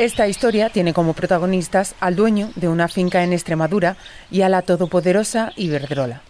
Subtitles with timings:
[0.00, 3.98] Esta historia tiene como protagonistas al dueño de una finca en Extremadura
[4.30, 6.22] y a la todopoderosa Iberdrola.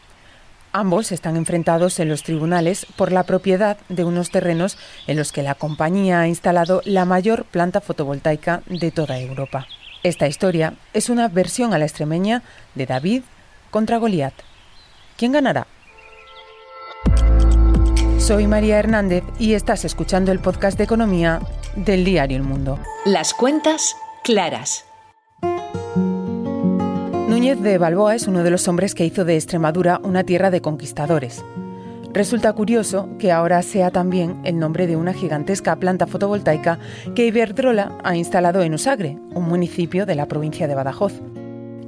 [0.72, 5.44] Ambos están enfrentados en los tribunales por la propiedad de unos terrenos en los que
[5.44, 9.68] la compañía ha instalado la mayor planta fotovoltaica de toda Europa.
[10.02, 12.42] Esta historia es una versión a la extremeña
[12.74, 13.22] de David
[13.70, 14.34] contra Goliat.
[15.16, 15.68] ¿Quién ganará?
[18.18, 21.40] Soy María Hernández y estás escuchando el podcast de economía
[21.76, 22.78] del diario El Mundo.
[23.04, 24.84] Las cuentas claras.
[27.28, 30.60] Núñez de Balboa es uno de los hombres que hizo de Extremadura una tierra de
[30.60, 31.44] conquistadores.
[32.12, 36.80] Resulta curioso que ahora sea también el nombre de una gigantesca planta fotovoltaica
[37.14, 41.20] que Iberdrola ha instalado en Usagre, un municipio de la provincia de Badajoz.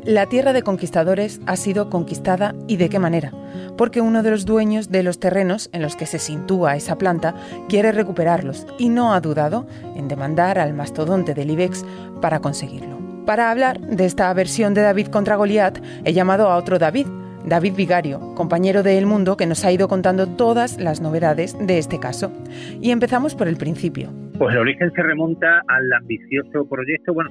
[0.05, 3.31] La tierra de conquistadores ha sido conquistada y de qué manera,
[3.77, 7.37] porque uno de los dueños de los terrenos en los que se sitúa esa planta
[7.69, 11.87] quiere recuperarlos y no ha dudado en demandar al mastodonte del IBEX
[12.21, 12.99] para conseguirlo.
[13.27, 17.07] Para hablar de esta versión de David contra Goliat, he llamado a otro David,
[17.45, 21.79] David Vigario, compañero de El Mundo, que nos ha ido contando todas las novedades de
[21.79, 22.33] este caso.
[22.81, 24.11] Y empezamos por el principio.
[24.37, 27.31] Pues el origen se remonta al ambicioso proyecto, bueno,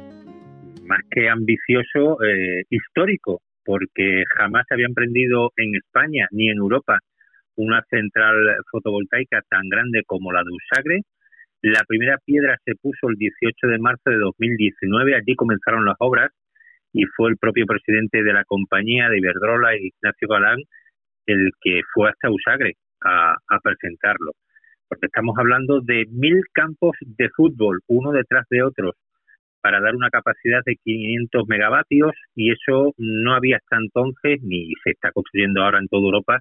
[0.92, 7.00] más que ambicioso, eh, histórico, porque jamás se había emprendido en España ni en Europa
[7.56, 8.36] una central
[8.70, 11.02] fotovoltaica tan grande como la de Usagre.
[11.62, 16.30] La primera piedra se puso el 18 de marzo de 2019, allí comenzaron las obras
[16.92, 20.60] y fue el propio presidente de la compañía de Iberdrola, Ignacio Galán,
[21.26, 24.32] el que fue hasta Usagre a, a presentarlo.
[24.90, 28.92] Porque estamos hablando de mil campos de fútbol, uno detrás de otro,
[29.62, 34.92] para dar una capacidad de 500 megavatios y eso no había hasta entonces ni se
[34.92, 36.40] está construyendo ahora en toda Europa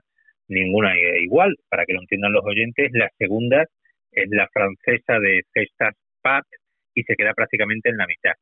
[0.49, 1.57] ninguna igual.
[1.69, 3.65] Para que lo entiendan los oyentes, la segunda
[4.13, 6.47] es la francesa de Cestas Pack
[6.95, 8.35] y se queda prácticamente en la mitad,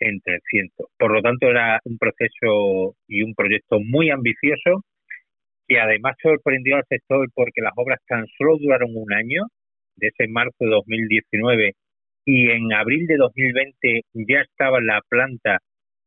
[0.00, 0.86] en 300.
[0.98, 4.84] Por lo tanto, era un proceso y un proyecto muy ambicioso
[5.66, 9.44] que además sorprendió al sector porque las obras tan solo duraron un año,
[9.96, 11.72] de ese marzo de 2019
[12.24, 15.58] y en abril de 2020 ya estaba la planta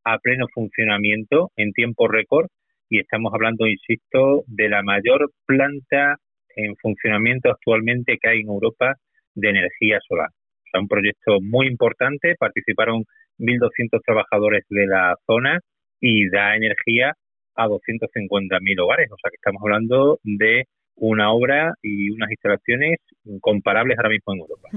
[0.03, 2.47] a pleno funcionamiento en tiempo récord
[2.89, 6.15] y estamos hablando, insisto, de la mayor planta
[6.55, 8.95] en funcionamiento actualmente que hay en Europa
[9.35, 10.29] de energía solar.
[10.29, 13.03] O sea, un proyecto muy importante, participaron
[13.37, 15.59] 1.200 trabajadores de la zona
[15.99, 17.13] y da energía
[17.55, 19.11] a 250.000 hogares.
[19.11, 20.65] O sea, que estamos hablando de
[20.97, 22.99] una obra y unas instalaciones
[23.39, 24.69] comparables ahora mismo en Europa.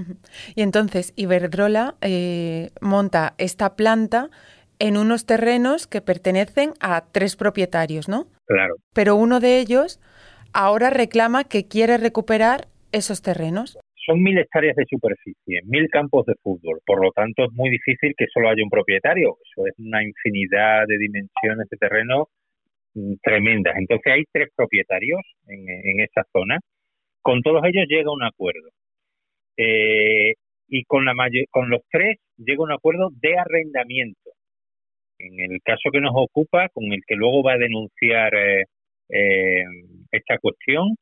[0.54, 4.30] Y entonces Iberdrola eh, monta esta planta
[4.78, 8.26] en unos terrenos que pertenecen a tres propietarios, ¿no?
[8.46, 8.76] Claro.
[8.94, 10.00] Pero uno de ellos
[10.52, 13.78] ahora reclama que quiere recuperar esos terrenos.
[14.06, 18.14] Son mil hectáreas de superficie, mil campos de fútbol, por lo tanto es muy difícil
[18.16, 19.36] que solo haya un propietario.
[19.44, 22.28] Eso es una infinidad de dimensiones de terreno
[23.22, 23.74] tremendas.
[23.76, 26.58] Entonces hay tres propietarios en, esa zona.
[27.22, 28.68] Con todos ellos llega un acuerdo.
[29.56, 30.34] Eh,
[30.68, 31.12] y con, la
[31.50, 34.30] con los tres llega un acuerdo de arrendamiento.
[35.18, 38.64] En el caso que nos ocupa, con el que luego va a denunciar eh,
[39.10, 39.64] eh,
[40.12, 40.96] esta cuestión,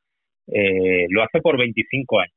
[1.11, 2.35] lo hace por 25 años.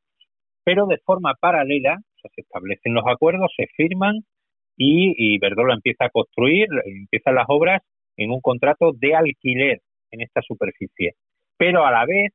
[0.66, 4.20] Pero de forma paralela, se establecen los acuerdos, se firman
[4.78, 7.82] y, y Verdola empieza a construir, empiezan las obras
[8.24, 9.80] en un contrato de alquiler
[10.12, 11.14] en esta superficie,
[11.58, 12.32] pero a la vez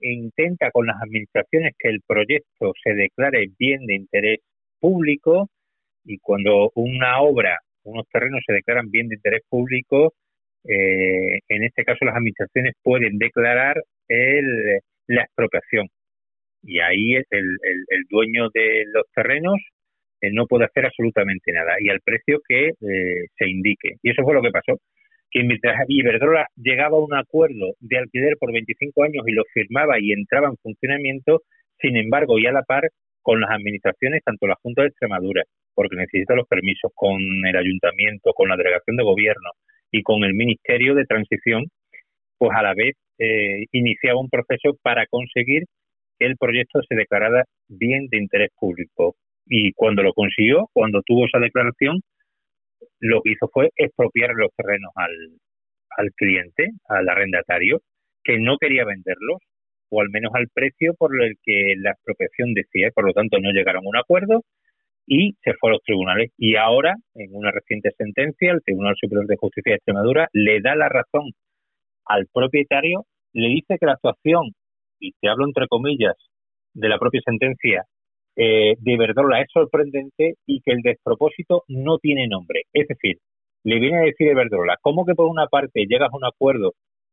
[0.00, 4.38] intenta con las administraciones que el proyecto se declare bien de interés
[4.78, 5.48] público
[6.04, 10.14] y cuando una obra, unos terrenos se declaran bien de interés público,
[10.64, 15.88] eh, en este caso las administraciones pueden declarar el, la expropiación.
[16.62, 19.58] Y ahí el, el, el dueño de los terrenos
[20.20, 23.96] eh, no puede hacer absolutamente nada y al precio que eh, se indique.
[24.02, 24.78] Y eso fue lo que pasó,
[25.30, 30.00] que mientras Iberdrola llegaba a un acuerdo de alquiler por 25 años y lo firmaba
[30.00, 31.42] y entraba en funcionamiento,
[31.80, 32.88] sin embargo, y a la par
[33.22, 35.44] con las administraciones, tanto la Junta de Extremadura,
[35.74, 39.50] porque necesita los permisos, con el ayuntamiento, con la delegación de gobierno
[39.90, 41.66] y con el Ministerio de Transición,
[42.38, 45.64] pues a la vez eh, iniciaba un proceso para conseguir
[46.18, 49.14] que el proyecto se declarara bien de interés público.
[49.46, 52.00] Y cuando lo consiguió, cuando tuvo esa declaración,
[53.00, 55.14] lo que hizo fue expropiar los terrenos al,
[55.96, 57.80] al cliente, al arrendatario,
[58.24, 59.38] que no quería venderlos,
[59.90, 63.50] o al menos al precio por el que la expropiación decía, por lo tanto no
[63.50, 64.42] llegaron a un acuerdo
[65.06, 66.30] y se fue a los tribunales.
[66.38, 70.76] Y ahora, en una reciente sentencia, el Tribunal Superior de Justicia de Extremadura le da
[70.76, 71.32] la razón
[72.06, 74.52] al propietario, le dice que la actuación,
[75.00, 76.14] y te hablo entre comillas,
[76.74, 77.84] de la propia sentencia
[78.36, 82.62] eh, de Verdrola es sorprendente y que el despropósito no tiene nombre.
[82.72, 83.18] Es decir,
[83.64, 86.72] le viene a decir Verdrola, ¿cómo que por una parte llegas a un acuerdo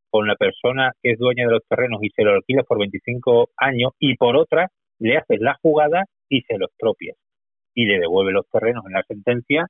[0.09, 3.49] con la persona que es dueña de los terrenos y se lo alquilas por 25
[3.57, 4.69] años y por otra
[4.99, 7.17] le haces la jugada y se los propias
[7.73, 9.67] y le devuelve los terrenos en la sentencia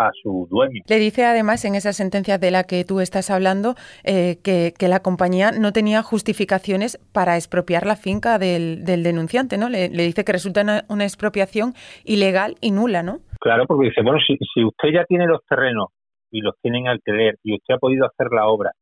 [0.00, 0.82] a su dueño.
[0.88, 5.00] Le dice además en esa sentencia de la que tú estás hablando eh, que, la
[5.00, 9.68] compañía no tenía justificaciones para expropiar la finca del, denunciante, ¿no?
[9.68, 11.74] Le, dice que resulta una, expropiación
[12.04, 13.20] ilegal y nula, ¿no?
[13.40, 15.88] Claro, porque dice, bueno, si, si usted ya tiene los terrenos
[16.30, 18.72] y los tiene en alquiler y usted ha podido hacer la obra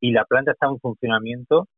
[0.00, 1.68] y la planta está en funcionamiento,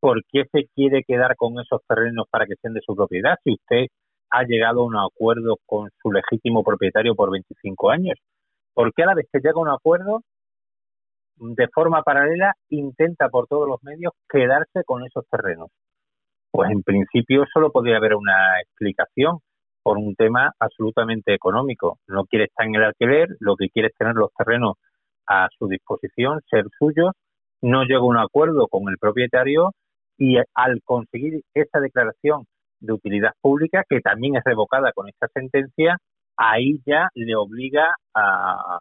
[0.00, 3.52] ¿por qué se quiere quedar con esos terrenos para que sean de su propiedad si
[3.52, 3.86] usted
[4.30, 8.18] ha llegado a un acuerdo con su legítimo propietario por 25 años?
[8.74, 10.22] ¿Por qué a la vez que llega a un acuerdo,
[11.36, 15.68] de forma paralela, intenta por todos los medios quedarse con esos terrenos?
[16.50, 19.38] Pues en principio solo podría haber una explicación
[19.82, 21.98] por un tema absolutamente económico.
[22.06, 24.74] No quiere estar en el alquiler, lo que quiere es tener los terrenos
[25.26, 27.12] a su disposición, ser suyos,
[27.62, 29.70] no llega a un acuerdo con el propietario
[30.18, 32.44] y al conseguir esa declaración
[32.80, 35.98] de utilidad pública, que también es revocada con esta sentencia,
[36.36, 38.78] ahí ya le obliga a...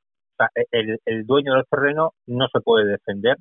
[0.72, 3.38] el, dueño del terreno no se puede defender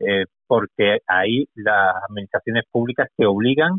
[0.00, 3.78] eh, porque ahí las administraciones públicas te obligan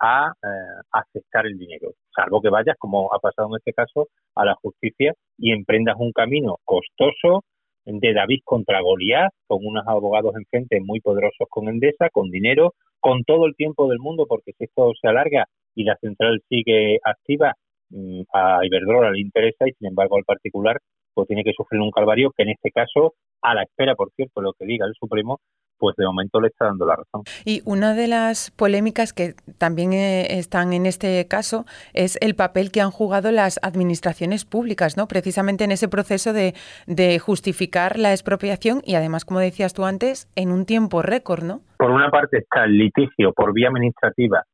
[0.00, 4.44] a eh, aceptar el dinero, salvo que vayas, como ha pasado en este caso, a
[4.44, 7.44] la justicia y emprendas un camino costoso
[7.84, 13.24] de David contra Goliat, con unos abogados enfrente muy poderosos con Endesa, con dinero, con
[13.24, 17.54] todo el tiempo del mundo, porque si esto se alarga y la central sigue activa,
[17.90, 20.78] mm, a Iberdrola le interesa y sin embargo al particular
[21.14, 24.40] pues tiene que sufrir un calvario que en este caso, a la espera, por cierto,
[24.40, 25.40] lo que diga el Supremo,
[25.80, 27.22] pues de momento le está dando la razón.
[27.44, 32.70] Y una de las polémicas que también eh, están en este caso es el papel
[32.70, 35.08] que han jugado las administraciones públicas, ¿no?
[35.08, 36.54] Precisamente en ese proceso de,
[36.86, 41.62] de justificar la expropiación y además, como decías tú antes, en un tiempo récord, ¿no?
[41.78, 44.44] Por una parte está el litigio por vía administrativa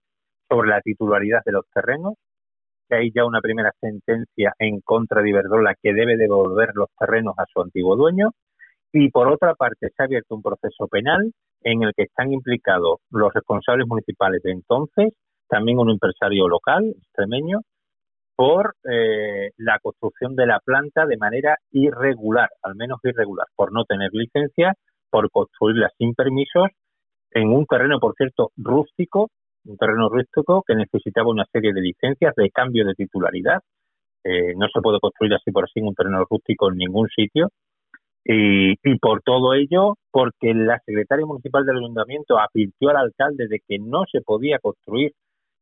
[0.48, 2.14] sobre la titularidad de los terrenos,
[2.88, 7.34] que hay ya una primera sentencia en contra de Iberdrola que debe devolver los terrenos
[7.36, 8.30] a su antiguo dueño,
[8.92, 13.00] y por otra parte, se ha abierto un proceso penal en el que están implicados
[13.10, 15.12] los responsables municipales de entonces,
[15.48, 17.60] también un empresario local, extremeño,
[18.36, 23.84] por eh, la construcción de la planta de manera irregular, al menos irregular, por no
[23.84, 24.74] tener licencia,
[25.10, 26.68] por construirla sin permisos,
[27.30, 29.30] en un terreno, por cierto, rústico,
[29.64, 33.60] un terreno rústico que necesitaba una serie de licencias de cambio de titularidad.
[34.24, 37.48] Eh, no se puede construir así por así un terreno rústico en ningún sitio.
[38.28, 43.78] Y, por todo ello, porque la secretaria municipal del ayuntamiento advirtió al alcalde de que
[43.78, 45.12] no se podía construir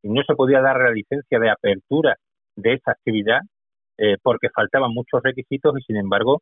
[0.02, 2.16] y no se podía dar la licencia de apertura
[2.56, 3.40] de esa actividad
[3.98, 6.40] eh, porque faltaban muchos requisitos y sin embargo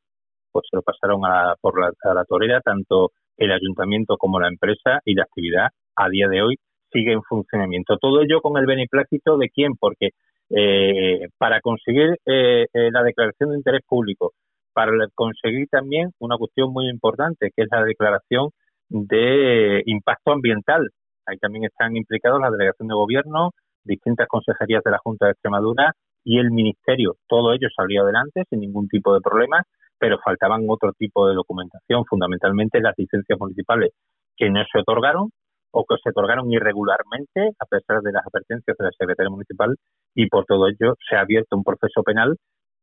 [0.53, 4.49] pues se lo pasaron a, por la, a la torera tanto el ayuntamiento como la
[4.49, 6.57] empresa y la actividad a día de hoy
[6.93, 7.97] sigue en funcionamiento.
[7.99, 10.11] Todo ello con el beneplácito de quién, porque
[10.51, 14.33] eh, para conseguir eh, la declaración de interés público,
[14.73, 18.51] para conseguir también una cuestión muy importante, que es la declaración
[18.89, 20.89] de impacto ambiental.
[21.27, 23.51] Ahí también están implicados la delegación de gobierno,
[23.85, 25.93] distintas consejerías de la Junta de Extremadura
[26.25, 27.17] y el Ministerio.
[27.29, 29.63] Todo ello salió adelante sin ningún tipo de problema,
[29.99, 33.93] pero faltaban otro tipo de documentación, fundamentalmente las licencias municipales
[34.37, 35.31] que no se otorgaron
[35.71, 39.77] o que se otorgaron irregularmente a pesar de las advertencias de la Secretaría Municipal
[40.15, 42.37] y por todo ello se ha abierto un proceso penal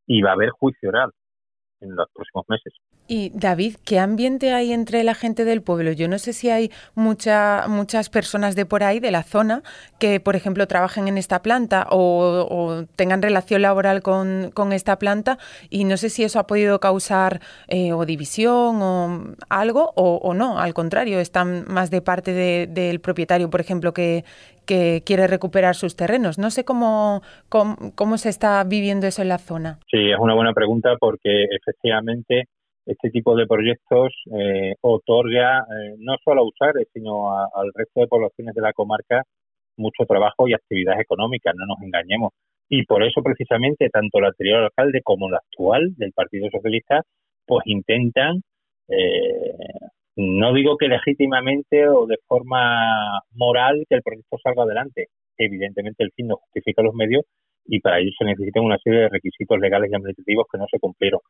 [0.08, 1.12] y va a haber juicio oral
[1.82, 2.74] en los próximos meses.
[3.12, 5.92] Y David, ¿qué ambiente hay entre la gente del pueblo?
[5.94, 9.64] Yo no sé si hay mucha, muchas personas de por ahí, de la zona,
[9.98, 15.40] que, por ejemplo, trabajen en esta planta o, tengan relación laboral con, esta planta
[15.72, 20.60] y no sé si eso ha podido causar eh, o división o algo o, no,
[20.60, 24.24] al contrario, están más de parte del propietario, por ejemplo, que,
[24.70, 26.38] que quiere recuperar sus terrenos.
[26.38, 29.80] No sé cómo, cómo, se está viviendo eso en la zona.
[29.90, 32.44] Sí, es una buena pregunta porque efectivamente
[32.86, 38.08] este tipo de proyectos eh, otorga eh, no solo a usuarios, sino al resto de
[38.08, 39.24] poblaciones de la comarca
[39.76, 42.34] mucho trabajo y actividades económicas, no nos engañemos.
[42.70, 47.02] Y por eso precisamente tanto el anterior alcalde como el actual del Partido Socialista
[47.48, 48.44] pues intentan
[48.88, 49.56] eh,
[50.20, 55.08] no digo que legítimamente o de forma moral que el proyecto salga adelante.
[55.38, 57.24] Evidentemente el fin no justifica los medios
[57.66, 60.80] y para ello se necesitan una serie de requisitos legales y administrativos que no se
[60.80, 61.22] cumplieron.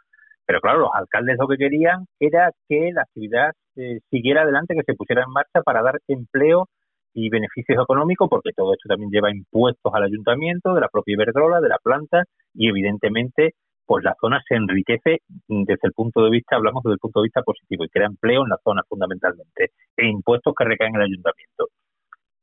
[0.43, 4.83] Pero claro, los alcaldes lo que querían era que la actividad eh, siguiera adelante, que
[4.83, 6.65] se pusiera en marcha para dar empleo
[7.13, 11.61] y beneficios económicos, porque todo esto también lleva impuestos al ayuntamiento, de la propia Iberdrola,
[11.61, 12.23] de la planta,
[12.55, 13.53] y evidentemente
[13.89, 15.17] pues la zona se enriquece
[15.47, 18.43] desde el punto de vista, hablamos desde el punto de vista positivo, y crea empleo
[18.43, 21.69] en la zona fundamentalmente, e impuestos que recaen en el ayuntamiento.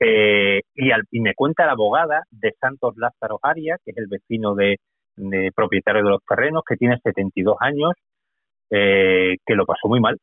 [0.00, 4.09] Eh, y, al, y me cuenta la abogada de Santos Lázaro Arias, que es el
[4.09, 4.79] vecino de,
[5.55, 7.93] propietario de los terrenos, que tiene 72 años,
[8.71, 10.19] eh, que lo pasó muy mal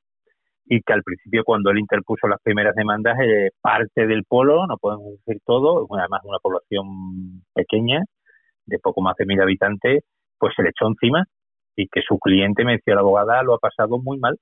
[0.66, 4.76] y que al principio cuando él interpuso las primeras demandas, eh, parte del polo, no
[4.78, 8.02] podemos decir todo, además una población pequeña,
[8.66, 10.04] de poco más de mil habitantes,
[10.44, 11.24] pues se le echó encima
[11.74, 14.38] y que su cliente, me decía la abogada, lo ha pasado muy mal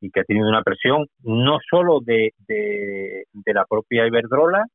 [0.00, 4.66] y que ha tenido una presión no solo de, de, la propia Iberdrola,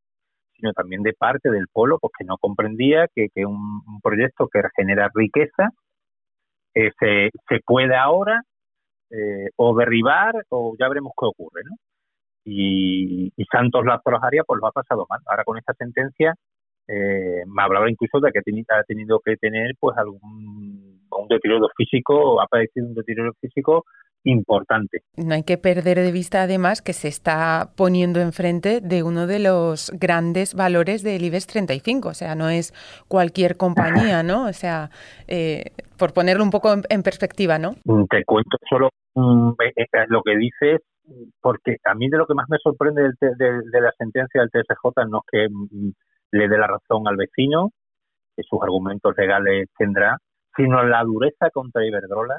[0.58, 5.10] sino también de parte del polo, porque no comprendía que, que un, proyecto que genera
[5.16, 5.70] riqueza
[6.74, 8.42] eh, se, se puede ahora
[9.10, 11.78] eh, o derribar o ya veremos qué ocurre, ¿no?
[12.44, 13.86] Y, y Santos
[14.22, 15.22] Arias pues lo ha pasado mal.
[15.28, 16.36] Ahora con esta sentencia
[16.88, 22.42] eh, me hablaba incluso de que ha tenido que tener pues algún un deterioro físico,
[22.42, 23.86] ha padecido un deterioro físico
[24.24, 25.00] importante.
[25.18, 29.40] No hay que perder de vista además que se está poniendo enfrente de uno de
[29.40, 32.72] los grandes valores del IBEX 35, o sea, no es
[33.08, 34.46] cualquier compañía, ¿no?
[34.46, 34.92] O sea,
[35.28, 37.72] eh, por ponerlo un poco en, perspectiva, ¿no?
[38.10, 40.82] Te cuento solo mm, eh, eh, lo que dices,
[41.42, 45.18] porque a mí de lo que más me sorprende de, la sentencia del TSJ no
[45.18, 45.92] es que mm,
[46.32, 47.72] le dé la razón al vecino,
[48.36, 50.18] que sus argumentos legales tendrá,
[50.56, 52.38] sino la dureza contra Iberdrola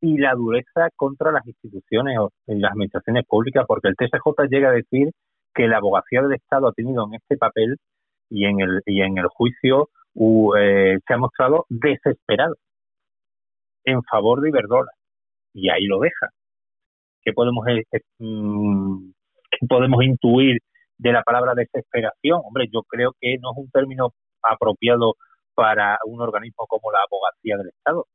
[0.00, 4.72] y la dureza contra las instituciones y las administraciones públicas, porque el TSJ llega a
[4.72, 5.10] decir
[5.54, 7.76] que la abogacía del Estado ha tenido en este papel
[8.30, 9.88] y en el, y en el juicio
[10.58, 12.56] eh, se ha mostrado desesperado
[13.84, 14.90] en favor de Iberdrola.
[15.54, 16.30] Y ahí lo deja.
[17.22, 19.12] ¿Qué podemos, eh, eh, mm,
[19.50, 20.58] ¿Qué podemos intuir
[20.98, 22.40] de la palabra desesperación?
[22.44, 24.10] Hombre, yo creo que no es un término
[24.42, 25.14] apropiado
[25.54, 28.06] para un organismo como la abogacía del Estado,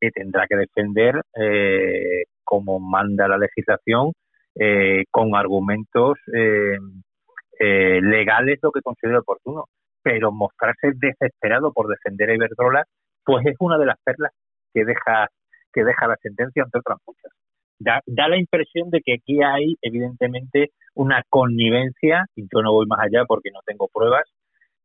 [0.00, 4.12] que tendrá que defender, eh, como manda la legislación,
[4.54, 6.78] eh, con argumentos eh,
[8.00, 9.64] legales lo que considere oportuno.
[10.02, 12.84] Pero mostrarse desesperado por defender a Iberdrola,
[13.24, 14.32] pues es una de las perlas
[14.72, 15.28] que deja
[15.72, 17.30] que deja la sentencia, entre otras muchas.
[17.78, 22.86] Da, da la impresión de que aquí hay, evidentemente, una connivencia, y yo no voy
[22.86, 24.24] más allá porque no tengo pruebas,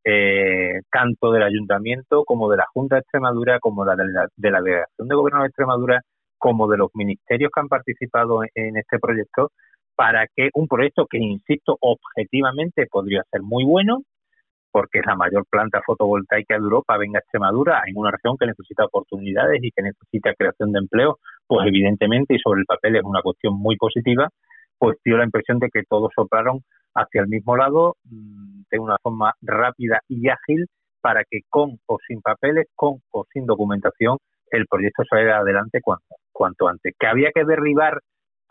[0.03, 4.61] eh, tanto del ayuntamiento como de la Junta de Extremadura, como de la, de la
[4.61, 6.01] delegación de gobierno de Extremadura,
[6.37, 9.51] como de los ministerios que han participado en, este proyecto,
[9.95, 14.01] para que un proyecto que, insisto, objetivamente podría ser muy bueno,
[14.71, 18.47] porque es la mayor planta fotovoltaica de Europa, venga a Extremadura, en una región que
[18.47, 23.03] necesita oportunidades y que necesita creación de empleo, pues evidentemente y sobre el papel es
[23.03, 24.29] una cuestión muy positiva,
[24.77, 26.61] pues dio la impresión de que todos soplaron
[26.95, 30.65] hacia el mismo lado mm, de una forma rápida y ágil
[31.01, 34.17] para que con o sin papeles, con o sin documentación,
[34.51, 36.93] el proyecto saliera adelante cuanto, cuanto antes.
[36.99, 37.99] Que había que derribar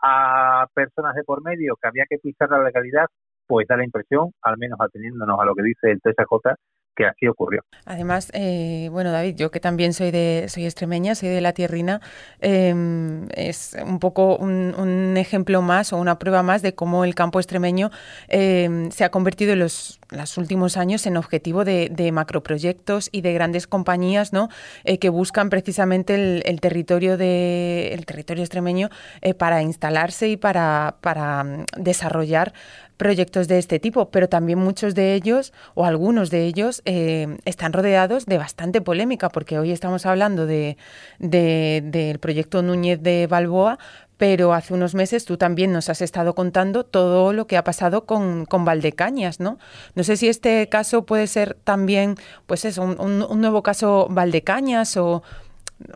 [0.01, 3.05] a personas de por medio, que había que pisar la legalidad,
[3.51, 6.55] pues da la impresión, al menos ateniéndonos a lo que dice el TSJ,
[6.95, 7.63] que así ocurrió.
[7.85, 12.01] Además, eh, bueno, David, yo que también soy de soy extremeña, soy de la tierrina,
[12.39, 17.39] em, es un poco un, ejemplo más o una prueba más de cómo el campo
[17.39, 17.91] extremeño
[18.27, 23.21] em, se ha convertido en los, los, últimos años en objetivo de, de macroproyectos y
[23.21, 24.49] de grandes compañías, ¿no?
[24.83, 28.89] Eh, que buscan precisamente el, territorio de el territorio extremeño
[29.21, 32.53] eh, para instalarse y para, para mm, desarrollar
[33.01, 37.73] proyectos de este tipo, pero también muchos de ellos o algunos de ellos eh, están
[37.73, 40.77] rodeados de bastante polémica, porque hoy estamos hablando de,
[41.17, 43.79] del proyecto Núñez de Balboa,
[44.17, 48.05] pero hace unos meses tú también nos has estado contando todo lo que ha pasado
[48.05, 49.57] con, con Valdecañas, ¿no?
[49.95, 55.23] No sé si este caso puede ser también, pues eso, un, nuevo caso Valdecañas o,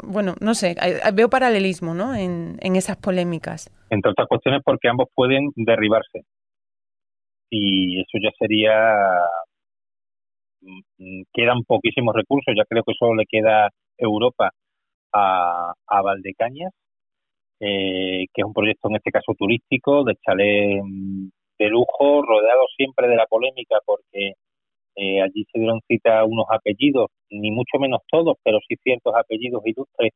[0.02, 0.76] bueno, no sé,
[1.14, 2.16] veo paralelismo, ¿no?
[2.16, 3.70] En, en esas polémicas.
[3.92, 6.26] Entre otras cuestiones porque ambos pueden derribarse
[7.58, 8.74] y eso ya sería
[10.62, 14.52] mm, quedan poquísimos recursos, ya creo que solo le queda Europa
[15.14, 16.74] a, a Valdecañas,
[17.60, 22.66] eh, que es un proyecto en este caso turístico, de chalet mm, de lujo, rodeado
[22.76, 24.34] siempre de la polémica porque
[24.96, 29.62] eh, allí se dieron cita unos apellidos, ni mucho menos todos, pero sí ciertos apellidos
[29.66, 30.12] ilustres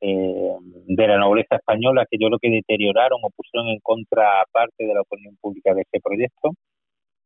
[0.00, 4.86] eh, de la nobleza española que yo creo que deterioraron o pusieron en contra parte
[4.86, 6.52] de la opinión pública de este proyecto,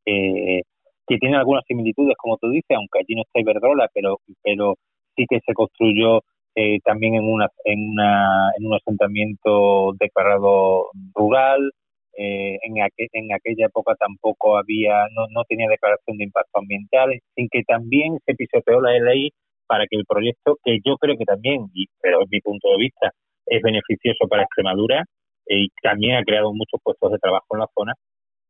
[0.05, 0.61] eh,
[1.07, 4.75] que tiene algunas similitudes, como tú dices, aunque allí no está Iberdrola, pero, pero
[5.15, 6.21] sí que se construyó
[6.55, 11.71] eh, también en, una, en, una, en un asentamiento declarado rural,
[12.15, 17.49] eh, en, en aquella época tampoco había, no, no tenía declaración de impacto ambiental, sin
[17.49, 19.31] que también se pisoteó la ley
[19.67, 22.77] para que el proyecto, que yo creo que también, y, pero es mi punto de
[22.77, 23.11] vista,
[23.45, 25.03] es beneficioso para Extremadura
[25.47, 27.93] eh, y también ha creado muchos puestos de trabajo en la zona,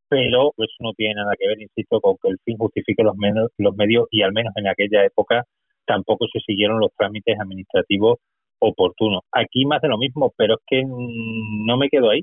[0.10, 3.50] pero eso no tiene nada que ver, insisto, con que el fin justifique los, medios,
[3.58, 5.44] los medios y al menos en aquella época
[5.86, 8.20] tampoco se siguieron los trámites administrativos
[8.60, 9.22] oportunos.
[9.32, 12.22] Aquí más de lo mismo, pero es que no me quedo ahí.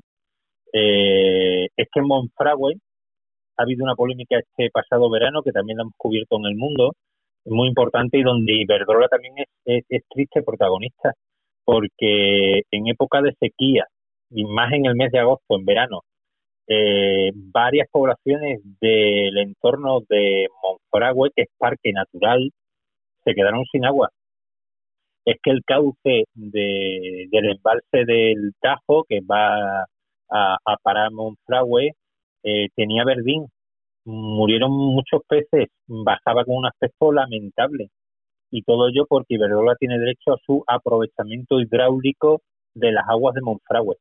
[0.72, 2.74] Eh, es que en Monfragüe
[3.56, 6.92] ha habido una polémica este pasado verano que también la hemos cubierto en el mundo,
[7.44, 11.12] muy importante y donde Iberdrola también es, es, triste protagonista,
[11.64, 13.86] porque en época de sequía,
[14.30, 16.02] y más en el mes de agosto, en verano,
[16.68, 22.50] eh, varias poblaciones del entorno de Monfragüe, que es parque natural,
[23.24, 24.10] se quedaron sin agua.
[25.24, 31.92] Es que el cauce de, del embalse del Tajo, que va a, a parar Monfragüe,
[32.42, 33.46] eh, tenía verdín
[34.04, 37.88] murieron muchos peces, bajaba con un aspecto lamentable.
[38.50, 42.40] Y todo ello porque Iberdrola tiene derecho a su aprovechamiento hidráulico
[42.74, 43.96] de las aguas de Monfragüe.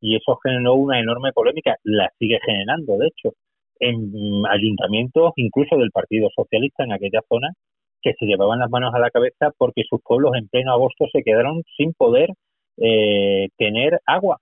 [0.00, 3.34] Y eso generó una enorme polémica, la sigue generando, de hecho,
[3.80, 4.12] en
[4.48, 7.52] ayuntamientos, incluso del Partido Socialista en aquella zona,
[8.02, 11.22] que se llevaban las manos a la cabeza porque sus pueblos en pleno agosto se
[11.22, 12.30] quedaron sin poder
[12.76, 14.38] eh, tener agua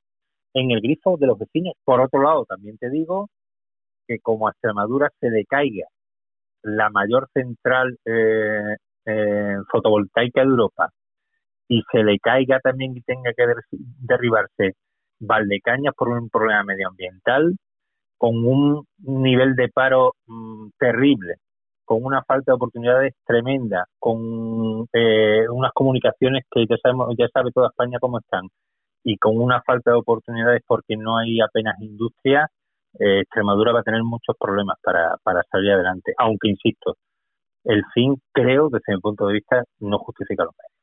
[0.53, 1.75] en el grifo de los vecinos.
[1.85, 3.29] Por otro lado, también te digo
[4.07, 5.87] que como a Extremadura se le caiga
[6.63, 10.91] la mayor central eh, eh, fotovoltaica de Europa
[11.69, 13.45] y se le caiga también y tenga que
[13.99, 14.75] derribarse
[15.19, 17.57] Valdecañas por un problema medioambiental,
[18.19, 21.37] con un nivel de paro mm, terrible,
[21.85, 27.51] con una falta de oportunidades tremenda, con eh, unas comunicaciones que ya sabemos, ya sabe
[27.53, 28.49] toda España cómo están,
[29.05, 32.49] y con una falta de oportunidades porque no hay apenas industria,
[32.99, 36.97] eh, Extremadura va a tener muchos problemas para, para salir adelante, aunque insisto,
[37.65, 40.77] el fin creo, desde mi punto de vista, no justifica los medios.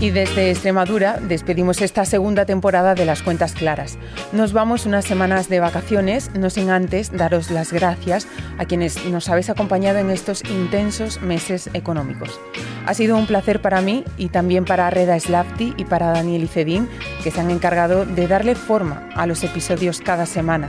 [0.00, 3.98] Y desde Extremadura despedimos esta segunda temporada de Las Cuentas Claras.
[4.32, 9.28] Nos vamos unas semanas de vacaciones, no sin antes daros las gracias a quienes nos
[9.28, 12.40] habéis acompañado en estos intensos meses económicos.
[12.88, 16.88] Ha sido un placer para mí y también para Reda Slafti y para Daniel Icedín,
[17.22, 20.68] que se han encargado de darle forma a los episodios cada semana.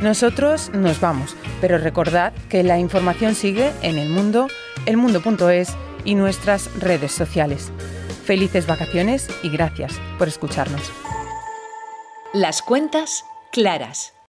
[0.00, 4.48] Nosotros nos vamos, pero recordad que la información sigue en el mundo,
[4.86, 7.70] elmundo.es y nuestras redes sociales.
[8.24, 10.90] Felices vacaciones y gracias por escucharnos.
[12.32, 14.14] Las cuentas claras.